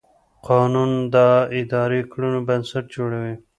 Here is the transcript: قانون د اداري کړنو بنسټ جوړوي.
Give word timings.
قانون 0.47 0.91
د 1.13 1.15
اداري 1.59 2.01
کړنو 2.11 2.39
بنسټ 2.47 2.85
جوړوي. 2.95 3.35